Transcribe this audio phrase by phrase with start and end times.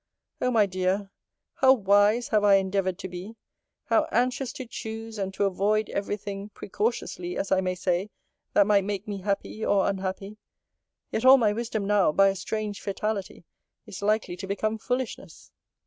[0.41, 0.49] Oh!
[0.49, 1.11] my dear!
[1.57, 3.35] how wise have I endeavoured to be!
[3.83, 8.09] How anxious to choose, and to avoid every thing, precautiously, as I may say,
[8.53, 10.37] that might make me happy, or unhappy;
[11.11, 13.45] yet all my wisdom now, by a strange fatality,
[13.85, 15.51] is likely to become foolishness!